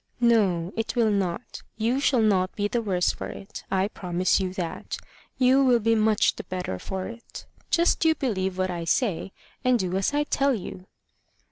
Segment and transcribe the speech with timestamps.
[0.19, 1.61] "No; it will not.
[1.77, 4.97] You shall not be the worse for it I promise you that.
[5.37, 7.45] You will be much the better for it.
[7.69, 9.31] Just you believe what I say,
[9.63, 10.87] and do as I tell you."